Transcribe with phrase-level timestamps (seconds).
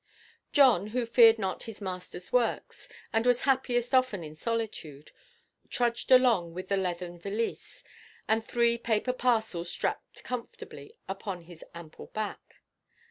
[0.51, 5.11] John, who feared not his Masterʼs works, and was happiest often in solitude,
[5.69, 7.83] trudged along with the leathern valise,
[8.27, 12.63] and three paper parcels strapped comfortably upon his ample back.